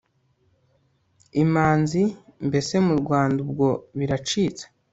imanzi 1.43 2.01
Mbese 2.47 2.75
mu 2.85 2.93
Rwanda 3.01 3.37
ubwo 3.45 3.67
biracitse 3.97 4.65